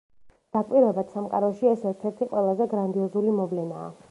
[0.55, 3.91] დაკვირვებად სამყაროში ეს ერთ-ერთი ყველაზე გრანდიოზული მოვლენაა.